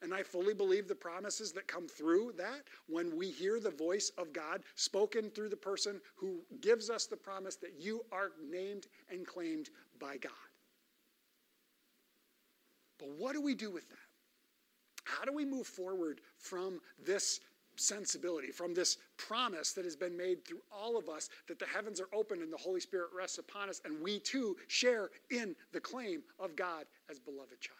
And 0.02 0.12
I 0.12 0.22
fully 0.22 0.54
believe 0.54 0.86
the 0.86 0.94
promises 0.94 1.52
that 1.52 1.66
come 1.66 1.88
through 1.88 2.32
that 2.36 2.64
when 2.88 3.16
we 3.16 3.30
hear 3.30 3.58
the 3.58 3.70
voice 3.70 4.10
of 4.18 4.32
God 4.32 4.62
spoken 4.74 5.30
through 5.30 5.48
the 5.48 5.56
person 5.56 6.00
who 6.16 6.40
gives 6.60 6.90
us 6.90 7.06
the 7.06 7.16
promise 7.16 7.56
that 7.56 7.74
you 7.78 8.04
are 8.12 8.32
named 8.50 8.88
and 9.10 9.26
claimed 9.26 9.70
by 9.98 10.16
God. 10.18 10.32
But 12.98 13.08
what 13.16 13.34
do 13.34 13.40
we 13.40 13.54
do 13.54 13.70
with 13.70 13.88
that? 13.88 13.96
How 15.04 15.24
do 15.24 15.32
we 15.32 15.44
move 15.44 15.66
forward 15.66 16.20
from 16.36 16.80
this 17.04 17.40
sensibility, 17.76 18.50
from 18.50 18.74
this 18.74 18.98
promise 19.16 19.72
that 19.72 19.84
has 19.84 19.96
been 19.96 20.16
made 20.16 20.44
through 20.44 20.60
all 20.72 20.98
of 20.98 21.08
us 21.08 21.30
that 21.46 21.58
the 21.58 21.66
heavens 21.66 22.00
are 22.00 22.08
open 22.12 22.42
and 22.42 22.52
the 22.52 22.56
Holy 22.56 22.80
Spirit 22.80 23.10
rests 23.16 23.38
upon 23.38 23.68
us, 23.68 23.80
and 23.84 24.02
we 24.02 24.18
too 24.18 24.56
share 24.66 25.10
in 25.30 25.54
the 25.72 25.80
claim 25.80 26.22
of 26.38 26.56
God 26.56 26.84
as 27.08 27.18
beloved 27.18 27.60
child? 27.60 27.78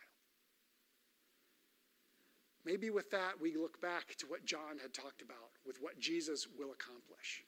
Maybe 2.65 2.91
with 2.91 3.11
that, 3.11 3.41
we 3.41 3.57
look 3.57 3.81
back 3.81 4.15
to 4.19 4.27
what 4.27 4.45
John 4.45 4.79
had 4.81 4.93
talked 4.93 5.23
about, 5.23 5.51
with 5.67 5.79
what 5.81 5.99
Jesus 5.99 6.47
will 6.59 6.73
accomplish. 6.73 7.45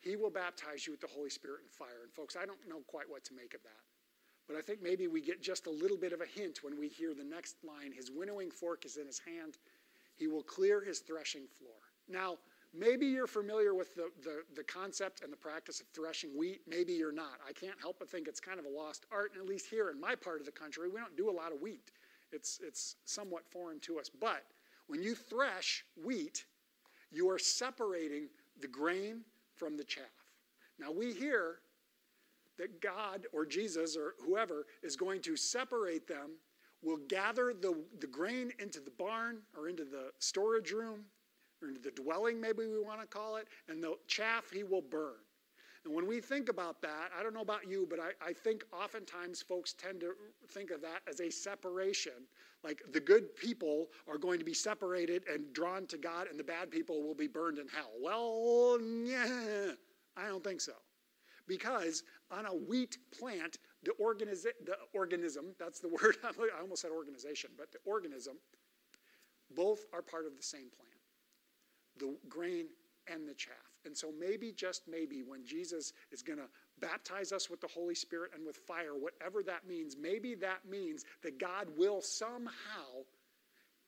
He 0.00 0.16
will 0.16 0.30
baptize 0.30 0.86
you 0.86 0.92
with 0.92 1.00
the 1.00 1.06
Holy 1.06 1.30
Spirit 1.30 1.60
and 1.62 1.70
fire. 1.70 2.02
And 2.02 2.12
folks, 2.12 2.36
I 2.36 2.44
don't 2.44 2.68
know 2.68 2.80
quite 2.86 3.08
what 3.08 3.24
to 3.24 3.34
make 3.34 3.54
of 3.54 3.62
that. 3.62 3.93
But 4.46 4.56
I 4.56 4.60
think 4.60 4.82
maybe 4.82 5.06
we 5.06 5.20
get 5.20 5.42
just 5.42 5.66
a 5.66 5.70
little 5.70 5.96
bit 5.96 6.12
of 6.12 6.20
a 6.20 6.26
hint 6.26 6.60
when 6.62 6.78
we 6.78 6.88
hear 6.88 7.14
the 7.14 7.24
next 7.24 7.56
line 7.64 7.92
His 7.92 8.10
winnowing 8.10 8.50
fork 8.50 8.84
is 8.84 8.96
in 8.96 9.06
his 9.06 9.18
hand, 9.18 9.56
he 10.16 10.26
will 10.26 10.42
clear 10.42 10.82
his 10.82 11.00
threshing 11.00 11.46
floor. 11.58 11.74
Now, 12.08 12.38
maybe 12.72 13.06
you're 13.06 13.26
familiar 13.26 13.74
with 13.74 13.94
the, 13.94 14.10
the, 14.22 14.42
the, 14.54 14.62
concept 14.62 15.22
and 15.22 15.32
the 15.32 15.36
practice 15.36 15.80
of 15.80 15.86
threshing 15.88 16.30
wheat. 16.36 16.60
Maybe 16.68 16.92
you're 16.92 17.12
not. 17.12 17.40
I 17.46 17.52
can't 17.52 17.80
help 17.80 17.98
but 17.98 18.08
think 18.08 18.28
it's 18.28 18.40
kind 18.40 18.58
of 18.58 18.66
a 18.66 18.68
lost 18.68 19.06
art, 19.10 19.32
and 19.32 19.42
at 19.42 19.48
least 19.48 19.66
here 19.68 19.90
in 19.90 20.00
my 20.00 20.14
part 20.14 20.40
of 20.40 20.46
the 20.46 20.52
country, 20.52 20.88
we 20.88 21.00
don't 21.00 21.16
do 21.16 21.30
a 21.30 21.32
lot 21.32 21.52
of 21.52 21.60
wheat. 21.60 21.90
It's, 22.32 22.60
it's 22.62 22.96
somewhat 23.04 23.46
foreign 23.46 23.80
to 23.80 23.98
us. 23.98 24.08
But 24.08 24.44
when 24.86 25.02
you 25.02 25.14
thresh 25.14 25.84
wheat, 26.04 26.44
you 27.10 27.30
are 27.30 27.38
separating 27.38 28.28
the 28.60 28.68
grain 28.68 29.22
from 29.54 29.76
the 29.76 29.84
chaff. 29.84 30.04
Now, 30.78 30.90
we 30.90 31.12
hear 31.12 31.60
that 32.58 32.80
God 32.80 33.26
or 33.32 33.44
Jesus 33.44 33.96
or 33.96 34.14
whoever 34.24 34.66
is 34.82 34.96
going 34.96 35.20
to 35.22 35.36
separate 35.36 36.06
them, 36.06 36.32
will 36.84 36.98
gather 37.08 37.54
the, 37.54 37.74
the 38.00 38.06
grain 38.06 38.52
into 38.58 38.80
the 38.80 38.90
barn 38.90 39.38
or 39.56 39.68
into 39.68 39.84
the 39.84 40.10
storage 40.18 40.70
room 40.70 41.00
or 41.62 41.68
into 41.68 41.80
the 41.80 41.90
dwelling, 41.90 42.40
maybe 42.40 42.66
we 42.66 42.80
want 42.80 43.00
to 43.00 43.06
call 43.06 43.36
it, 43.36 43.48
and 43.68 43.82
the 43.82 43.96
chaff 44.06 44.50
he 44.52 44.62
will 44.62 44.82
burn. 44.82 45.14
And 45.84 45.94
when 45.94 46.06
we 46.06 46.20
think 46.20 46.48
about 46.48 46.80
that, 46.82 47.10
I 47.18 47.22
don't 47.22 47.34
know 47.34 47.42
about 47.42 47.68
you, 47.68 47.86
but 47.88 47.98
I, 48.00 48.10
I 48.24 48.32
think 48.32 48.64
oftentimes 48.72 49.42
folks 49.42 49.74
tend 49.74 50.00
to 50.00 50.12
think 50.50 50.70
of 50.70 50.80
that 50.82 51.00
as 51.08 51.20
a 51.20 51.30
separation. 51.30 52.12
Like 52.62 52.82
the 52.92 53.00
good 53.00 53.36
people 53.36 53.88
are 54.08 54.16
going 54.16 54.38
to 54.38 54.44
be 54.44 54.54
separated 54.54 55.24
and 55.30 55.52
drawn 55.52 55.86
to 55.88 55.98
God, 55.98 56.28
and 56.30 56.38
the 56.38 56.44
bad 56.44 56.70
people 56.70 57.02
will 57.02 57.14
be 57.14 57.26
burned 57.26 57.58
in 57.58 57.68
hell. 57.68 57.90
Well, 58.00 58.78
yeah, 58.80 59.72
I 60.16 60.28
don't 60.28 60.42
think 60.42 60.62
so 60.62 60.72
because 61.46 62.02
on 62.34 62.46
a 62.46 62.54
wheat 62.54 62.98
plant, 63.18 63.58
the, 63.82 63.92
the 63.98 64.76
organism, 64.92 65.46
that's 65.58 65.80
the 65.80 65.88
word, 66.02 66.16
I 66.24 66.60
almost 66.60 66.82
said 66.82 66.90
organization, 66.90 67.50
but 67.56 67.72
the 67.72 67.78
organism, 67.84 68.36
both 69.54 69.84
are 69.92 70.02
part 70.02 70.26
of 70.26 70.36
the 70.36 70.42
same 70.42 70.68
plant 70.76 70.90
the 71.96 72.16
grain 72.28 72.66
and 73.12 73.28
the 73.28 73.34
chaff. 73.34 73.54
And 73.84 73.96
so, 73.96 74.10
maybe, 74.18 74.50
just 74.50 74.82
maybe, 74.88 75.22
when 75.22 75.44
Jesus 75.44 75.92
is 76.10 76.22
going 76.22 76.38
to 76.38 76.48
baptize 76.80 77.32
us 77.32 77.48
with 77.48 77.60
the 77.60 77.68
Holy 77.68 77.94
Spirit 77.94 78.32
and 78.34 78.44
with 78.44 78.56
fire, 78.56 78.94
whatever 78.98 79.42
that 79.44 79.66
means, 79.68 79.96
maybe 80.00 80.34
that 80.36 80.60
means 80.68 81.04
that 81.22 81.38
God 81.38 81.68
will 81.76 82.00
somehow 82.00 83.04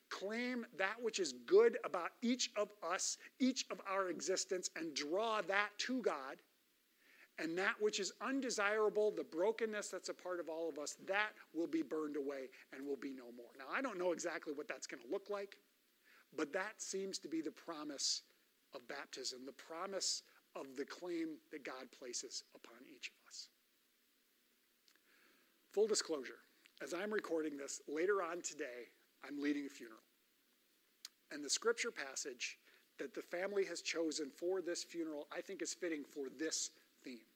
claim 0.09 0.65
that 0.77 0.95
which 1.01 1.19
is 1.19 1.33
good 1.45 1.77
about 1.83 2.11
each 2.21 2.51
of 2.55 2.69
us, 2.83 3.17
each 3.39 3.65
of 3.71 3.81
our 3.91 4.09
existence, 4.09 4.69
and 4.75 4.93
draw 4.93 5.41
that 5.41 5.69
to 5.79 6.01
God 6.01 6.37
and 7.39 7.57
that 7.57 7.75
which 7.79 7.99
is 7.99 8.11
undesirable, 8.21 9.11
the 9.11 9.23
brokenness 9.23 9.89
that's 9.89 10.09
a 10.09 10.13
part 10.13 10.39
of 10.39 10.49
all 10.49 10.69
of 10.69 10.79
us, 10.79 10.97
that 11.07 11.29
will 11.53 11.67
be 11.67 11.81
burned 11.81 12.17
away 12.17 12.49
and 12.73 12.85
will 12.85 12.97
be 12.97 13.11
no 13.11 13.25
more. 13.35 13.49
Now, 13.57 13.65
I 13.73 13.81
don't 13.81 13.99
know 13.99 14.11
exactly 14.11 14.53
what 14.53 14.67
that's 14.67 14.87
going 14.87 15.03
to 15.03 15.11
look 15.11 15.29
like, 15.29 15.57
but 16.35 16.51
that 16.53 16.81
seems 16.81 17.19
to 17.19 17.27
be 17.27 17.41
the 17.41 17.51
promise 17.51 18.23
of 18.73 18.87
baptism, 18.87 19.45
the 19.45 19.53
promise 19.53 20.23
of 20.55 20.65
the 20.75 20.85
claim 20.85 21.37
that 21.51 21.63
God 21.63 21.91
places 21.97 22.43
upon 22.55 22.77
each 22.93 23.09
of 23.09 23.29
us. 23.29 23.49
Full 25.73 25.87
disclosure 25.87 26.39
as 26.81 26.93
I'm 26.93 27.11
recording 27.11 27.57
this, 27.57 27.81
later 27.87 28.21
on 28.21 28.41
today, 28.41 28.89
I'm 29.27 29.41
leading 29.41 29.65
a 29.65 29.69
funeral. 29.69 29.99
And 31.31 31.43
the 31.43 31.49
scripture 31.49 31.91
passage 31.91 32.59
that 32.99 33.13
the 33.15 33.21
family 33.21 33.65
has 33.65 33.81
chosen 33.81 34.29
for 34.29 34.61
this 34.61 34.83
funeral, 34.83 35.27
I 35.35 35.41
think, 35.41 35.61
is 35.61 35.73
fitting 35.73 36.03
for 36.03 36.27
this 36.37 36.71
theme. 37.03 37.27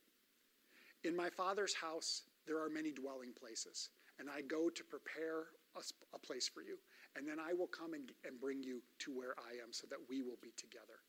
In 1.04 1.16
my 1.16 1.30
Father's 1.30 1.74
house, 1.74 2.24
there 2.46 2.64
are 2.64 2.70
many 2.70 2.92
dwelling 2.92 3.34
places, 3.34 3.90
and 4.20 4.30
I 4.30 4.42
go 4.42 4.70
to 4.70 4.84
prepare 4.84 5.46
a, 5.76 5.82
a 6.14 6.20
place 6.20 6.48
for 6.48 6.62
you. 6.62 6.78
And 7.16 7.28
then 7.28 7.38
I 7.40 7.54
will 7.54 7.68
come 7.68 7.94
and, 7.94 8.12
and 8.26 8.40
bring 8.40 8.64
you 8.64 8.82
to 9.00 9.12
where 9.12 9.36
I 9.38 9.62
am 9.62 9.72
so 9.72 9.86
that 9.90 10.00
we 10.10 10.22
will 10.22 10.38
be 10.42 10.54
together. 10.56 11.04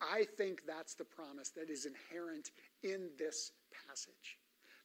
I 0.00 0.24
think 0.36 0.62
that's 0.66 0.94
the 0.94 1.04
promise 1.04 1.50
that 1.50 1.70
is 1.70 1.86
inherent 1.86 2.50
in 2.82 3.10
this 3.18 3.52
passage. 3.86 4.38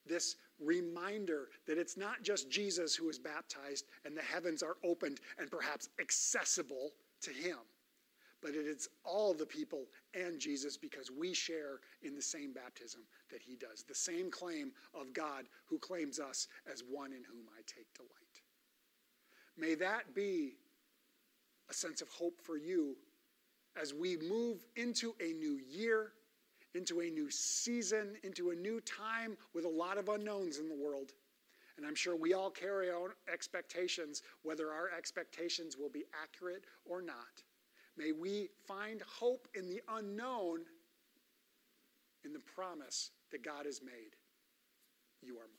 This 0.05 0.35
reminder 0.59 1.49
that 1.67 1.77
it's 1.77 1.97
not 1.97 2.23
just 2.23 2.49
Jesus 2.49 2.95
who 2.95 3.09
is 3.09 3.19
baptized 3.19 3.85
and 4.05 4.15
the 4.15 4.21
heavens 4.21 4.63
are 4.63 4.77
opened 4.83 5.19
and 5.37 5.49
perhaps 5.49 5.89
accessible 5.99 6.91
to 7.21 7.31
him, 7.31 7.57
but 8.41 8.51
it 8.51 8.65
is 8.65 8.87
all 9.03 9.33
the 9.33 9.45
people 9.45 9.85
and 10.13 10.39
Jesus 10.39 10.77
because 10.77 11.11
we 11.11 11.33
share 11.33 11.79
in 12.01 12.15
the 12.15 12.21
same 12.21 12.53
baptism 12.53 13.01
that 13.31 13.41
he 13.41 13.55
does, 13.55 13.83
the 13.83 13.95
same 13.95 14.31
claim 14.31 14.71
of 14.93 15.13
God 15.13 15.45
who 15.65 15.77
claims 15.79 16.19
us 16.19 16.47
as 16.71 16.83
one 16.89 17.11
in 17.11 17.23
whom 17.23 17.45
I 17.57 17.61
take 17.67 17.93
delight. 17.93 18.41
May 19.57 19.75
that 19.75 20.15
be 20.15 20.53
a 21.69 21.73
sense 21.73 22.01
of 22.01 22.09
hope 22.09 22.39
for 22.41 22.57
you 22.57 22.95
as 23.79 23.93
we 23.93 24.17
move 24.17 24.65
into 24.75 25.15
a 25.19 25.33
new 25.33 25.59
year, 25.69 26.13
into 26.75 27.01
a 27.01 27.09
new 27.09 27.29
season, 27.29 28.15
into 28.23 28.51
a 28.51 28.55
new 28.55 28.79
time 28.81 29.37
with 29.53 29.65
a 29.65 29.69
lot 29.69 29.97
of 29.97 30.09
unknowns 30.09 30.57
in 30.57 30.69
the 30.69 30.75
world. 30.75 31.11
And 31.77 31.85
I'm 31.85 31.95
sure 31.95 32.15
we 32.15 32.33
all 32.33 32.49
carry 32.49 32.89
our 32.89 33.15
expectations, 33.31 34.21
whether 34.43 34.71
our 34.71 34.89
expectations 34.97 35.77
will 35.77 35.89
be 35.89 36.03
accurate 36.21 36.65
or 36.85 37.01
not. 37.01 37.43
May 37.99 38.13
we 38.13 38.49
find 38.65 39.01
hope 39.01 39.49
in 39.53 39.67
the 39.67 39.81
unknown 39.89 40.59
in 42.23 42.31
the 42.31 42.39
promise 42.39 43.11
that 43.29 43.43
God 43.43 43.65
has 43.65 43.81
made. 43.83 44.15
You 45.21 45.33
are 45.35 45.49